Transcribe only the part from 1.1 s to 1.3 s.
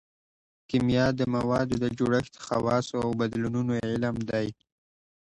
د